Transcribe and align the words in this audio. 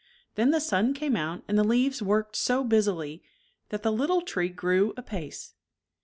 Then 0.33 0.49
the 0.49 0.59
sun 0.59 0.95
came 0.95 1.15
out 1.15 1.43
and 1.47 1.59
the 1.59 1.63
leaves 1.63 2.01
worked 2.01 2.35
so 2.35 2.63
busily 2.63 3.21
that 3.69 3.83
the 3.83 3.91
little 3.91 4.23
tree 4.23 4.49
grew 4.49 4.95
apace. 4.97 5.53